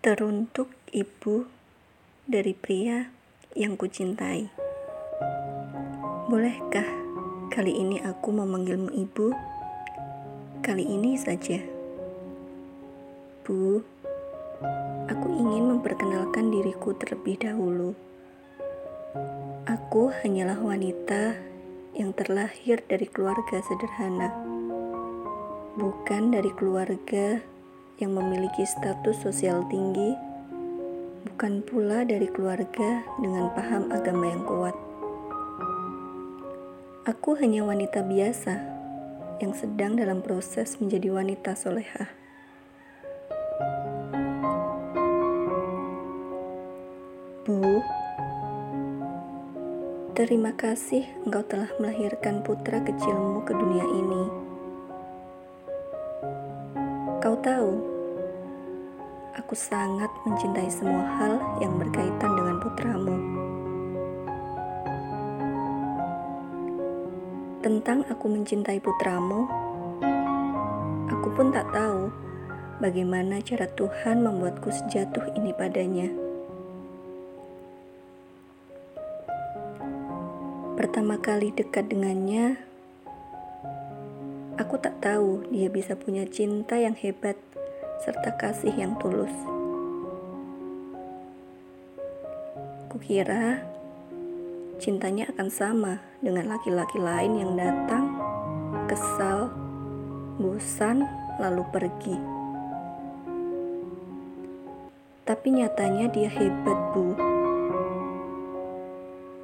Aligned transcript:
Teruntuk 0.00 0.72
ibu 0.96 1.44
dari 2.24 2.56
pria 2.56 3.12
yang 3.52 3.76
kucintai. 3.76 4.48
Bolehkah 6.24 6.88
kali 7.52 7.76
ini 7.76 8.00
aku 8.00 8.32
memanggilmu 8.32 8.96
ibu? 8.96 9.36
Kali 10.64 10.88
ini 10.88 11.20
saja. 11.20 11.60
Bu, 13.44 13.84
aku 15.04 15.28
ingin 15.36 15.68
memperkenalkan 15.68 16.48
diriku 16.48 16.96
terlebih 16.96 17.36
dahulu. 17.36 17.92
Aku 19.68 20.08
hanyalah 20.24 20.64
wanita 20.64 21.36
yang 21.92 22.16
terlahir 22.16 22.80
dari 22.88 23.04
keluarga 23.04 23.60
sederhana. 23.68 24.32
Bukan 25.76 26.32
dari 26.32 26.48
keluarga 26.56 27.59
yang 28.00 28.16
memiliki 28.16 28.64
status 28.64 29.20
sosial 29.20 29.60
tinggi, 29.68 30.16
bukan 31.28 31.60
pula 31.60 32.02
dari 32.08 32.24
keluarga 32.32 33.04
dengan 33.20 33.52
paham 33.52 33.92
agama 33.92 34.24
yang 34.24 34.42
kuat. 34.48 34.76
Aku 37.04 37.36
hanya 37.36 37.68
wanita 37.68 38.00
biasa 38.00 38.56
yang 39.44 39.52
sedang 39.52 40.00
dalam 40.00 40.24
proses 40.24 40.80
menjadi 40.80 41.12
wanita 41.12 41.52
solehah. 41.52 42.08
Bu, 47.44 47.84
terima 50.16 50.56
kasih 50.56 51.04
engkau 51.24 51.44
telah 51.44 51.72
melahirkan 51.80 52.44
putra 52.44 52.80
kecilmu 52.84 53.44
ke 53.44 53.52
dunia 53.56 53.84
ini. 53.84 54.49
Kau 57.20 57.36
tahu, 57.36 57.76
aku 59.36 59.52
sangat 59.52 60.08
mencintai 60.24 60.72
semua 60.72 61.04
hal 61.20 61.36
yang 61.60 61.76
berkaitan 61.76 62.32
dengan 62.32 62.56
putramu. 62.64 63.16
Tentang 67.60 68.08
aku 68.08 68.24
mencintai 68.24 68.80
putramu, 68.80 69.44
aku 71.12 71.28
pun 71.36 71.52
tak 71.52 71.68
tahu 71.76 72.08
bagaimana 72.80 73.44
cara 73.44 73.68
Tuhan 73.68 74.24
membuatku 74.24 74.72
sejatuh 74.72 75.36
ini 75.36 75.52
padanya. 75.52 76.08
Pertama 80.80 81.20
kali 81.20 81.52
dekat 81.52 81.92
dengannya, 81.92 82.69
aku 84.70 84.86
tak 84.86 85.02
tahu 85.02 85.50
dia 85.50 85.66
bisa 85.66 85.98
punya 85.98 86.22
cinta 86.30 86.78
yang 86.78 86.94
hebat 86.94 87.34
serta 88.06 88.38
kasih 88.38 88.70
yang 88.70 88.94
tulus. 89.02 89.34
Kukira 92.86 93.66
cintanya 94.78 95.26
akan 95.34 95.50
sama 95.50 95.98
dengan 96.22 96.54
laki-laki 96.54 97.02
lain 97.02 97.42
yang 97.42 97.58
datang, 97.58 98.14
kesal, 98.86 99.50
bosan, 100.38 101.02
lalu 101.42 101.66
pergi. 101.74 102.14
Tapi 105.26 105.48
nyatanya 105.50 106.14
dia 106.14 106.30
hebat, 106.30 106.78
Bu. 106.94 107.18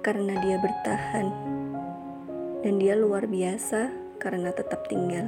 Karena 0.00 0.40
dia 0.40 0.56
bertahan. 0.56 1.28
Dan 2.64 2.80
dia 2.80 2.96
luar 2.96 3.28
biasa 3.28 3.99
karena 4.20 4.52
tetap 4.52 4.84
tinggal. 4.86 5.26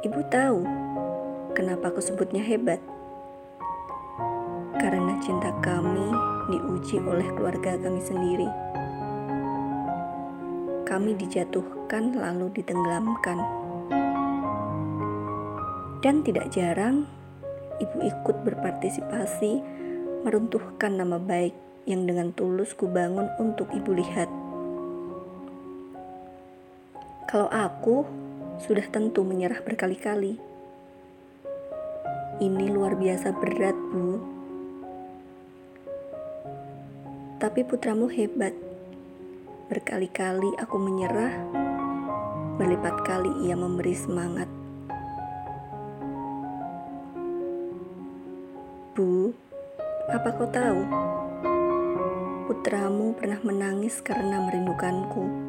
Ibu 0.00 0.20
tahu 0.32 0.60
kenapa 1.52 1.92
aku 1.92 2.00
sebutnya 2.00 2.40
hebat? 2.40 2.80
Karena 4.80 5.20
cinta 5.20 5.52
kami 5.60 6.08
diuji 6.48 6.96
oleh 7.04 7.28
keluarga 7.36 7.76
kami 7.76 8.00
sendiri. 8.00 8.48
Kami 10.88 11.12
dijatuhkan 11.18 12.16
lalu 12.16 12.48
ditenggelamkan. 12.56 13.38
Dan 16.00 16.22
tidak 16.22 16.54
jarang 16.54 17.04
ibu 17.82 17.98
ikut 18.04 18.36
berpartisipasi 18.46 19.58
meruntuhkan 20.22 20.94
nama 20.94 21.18
baik 21.18 21.52
yang 21.90 22.06
dengan 22.06 22.30
tulus 22.30 22.78
kubangun 22.78 23.26
untuk 23.42 23.66
ibu 23.74 23.90
lihat. 23.90 24.45
Kalau 27.26 27.50
aku 27.50 28.06
sudah 28.62 28.86
tentu 28.86 29.26
menyerah 29.26 29.58
berkali-kali. 29.58 30.38
Ini 32.38 32.70
luar 32.70 32.94
biasa 32.94 33.34
berat, 33.34 33.74
Bu. 33.74 34.22
Tapi 37.42 37.66
putramu 37.66 38.06
hebat. 38.06 38.54
Berkali-kali 39.66 40.54
aku 40.54 40.78
menyerah, 40.78 41.34
berlipat 42.62 42.94
kali 43.02 43.50
ia 43.50 43.58
memberi 43.58 43.98
semangat. 43.98 44.46
Bu, 48.94 49.34
apa 50.14 50.28
kau 50.30 50.46
tahu? 50.46 50.80
Putramu 52.46 53.18
pernah 53.18 53.42
menangis 53.42 53.98
karena 53.98 54.38
merindukanku 54.46 55.45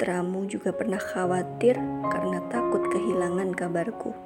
putramu 0.00 0.48
juga 0.48 0.72
pernah 0.72 0.96
khawatir 0.96 1.76
karena 2.08 2.40
takut 2.48 2.80
kehilangan 2.88 3.52
kabarku. 3.52 4.16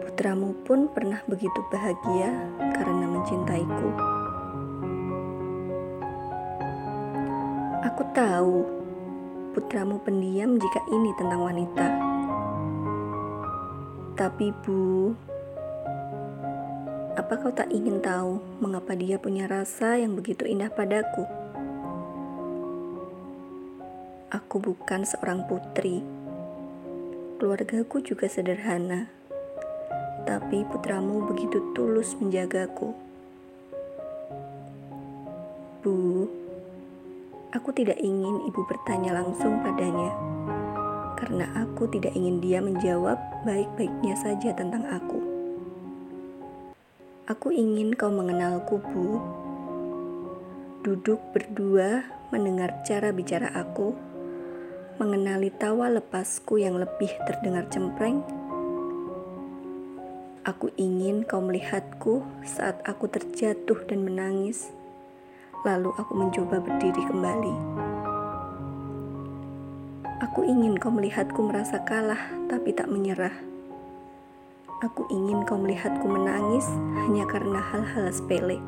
Putramu 0.00 0.56
pun 0.64 0.88
pernah 0.88 1.20
begitu 1.28 1.60
bahagia 1.68 2.32
karena 2.72 3.04
mencintaiku. 3.12 3.88
Aku 7.92 8.02
tahu 8.16 8.64
putramu 9.52 10.00
pendiam 10.00 10.56
jika 10.56 10.80
ini 10.96 11.12
tentang 11.20 11.44
wanita. 11.44 11.88
Tapi, 14.16 14.48
Bu, 14.64 15.12
apa 17.20 17.36
kau 17.36 17.52
tak 17.52 17.68
ingin 17.68 18.00
tahu 18.00 18.40
mengapa 18.64 18.96
dia 18.96 19.20
punya 19.20 19.44
rasa 19.44 20.00
yang 20.00 20.16
begitu 20.16 20.48
indah 20.48 20.72
padaku? 20.72 21.42
Aku 24.32 24.64
bukan 24.64 25.04
seorang 25.04 25.44
putri. 25.44 26.00
Keluargaku 27.36 28.00
juga 28.00 28.24
sederhana. 28.32 29.12
Tapi 30.24 30.64
putramu 30.72 31.28
begitu 31.28 31.60
tulus 31.76 32.16
menjagaku. 32.16 32.96
Bu, 35.84 36.32
aku 37.52 37.76
tidak 37.76 38.00
ingin 38.00 38.48
ibu 38.48 38.64
bertanya 38.64 39.20
langsung 39.20 39.60
padanya. 39.60 40.16
Karena 41.20 41.52
aku 41.52 41.92
tidak 41.92 42.16
ingin 42.16 42.40
dia 42.40 42.64
menjawab 42.64 43.20
baik-baiknya 43.44 44.16
saja 44.16 44.56
tentang 44.56 44.88
aku. 44.88 45.20
Aku 47.28 47.52
ingin 47.52 47.92
kau 47.92 48.08
mengenalku, 48.08 48.80
Bu. 48.80 49.20
Duduk 50.80 51.20
berdua 51.36 52.08
mendengar 52.32 52.80
cara 52.88 53.12
bicara 53.12 53.52
aku 53.52 54.11
mengenali 55.02 55.50
tawa 55.50 55.90
lepasku 55.90 56.62
yang 56.62 56.78
lebih 56.78 57.10
terdengar 57.26 57.66
cempreng. 57.74 58.22
Aku 60.46 60.70
ingin 60.78 61.26
kau 61.26 61.42
melihatku 61.42 62.22
saat 62.46 62.78
aku 62.86 63.10
terjatuh 63.10 63.82
dan 63.90 64.06
menangis. 64.06 64.70
Lalu 65.66 65.90
aku 65.98 66.12
mencoba 66.14 66.62
berdiri 66.62 67.02
kembali. 67.02 67.54
Aku 70.22 70.46
ingin 70.46 70.78
kau 70.78 70.94
melihatku 70.94 71.50
merasa 71.50 71.82
kalah 71.82 72.22
tapi 72.46 72.70
tak 72.70 72.86
menyerah. 72.86 73.34
Aku 74.86 75.10
ingin 75.10 75.42
kau 75.42 75.58
melihatku 75.58 76.06
menangis 76.06 76.66
hanya 77.02 77.26
karena 77.26 77.58
hal-hal 77.58 78.06
sepele. 78.14 78.62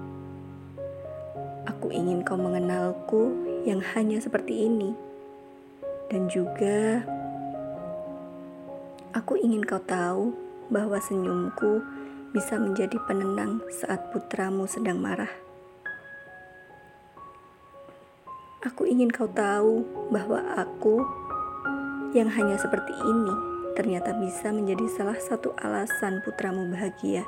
Aku 1.70 1.94
ingin 1.94 2.26
kau 2.26 2.34
mengenalku 2.34 3.30
yang 3.62 3.78
hanya 3.94 4.18
seperti 4.18 4.66
ini 4.66 5.13
dan 6.12 6.28
juga 6.28 7.00
aku 9.14 9.38
ingin 9.40 9.64
kau 9.64 9.80
tahu 9.80 10.34
bahwa 10.68 10.98
senyumku 11.00 11.84
bisa 12.34 12.58
menjadi 12.58 12.98
penenang 13.06 13.62
saat 13.70 14.10
putramu 14.10 14.66
sedang 14.66 14.98
marah. 14.98 15.30
Aku 18.64 18.88
ingin 18.88 19.12
kau 19.12 19.28
tahu 19.28 19.84
bahwa 20.10 20.40
aku 20.56 21.04
yang 22.16 22.32
hanya 22.32 22.56
seperti 22.56 22.90
ini 22.96 23.34
ternyata 23.74 24.14
bisa 24.16 24.50
menjadi 24.54 24.86
salah 24.90 25.18
satu 25.18 25.52
alasan 25.60 26.22
putramu 26.22 26.66
bahagia. 26.70 27.26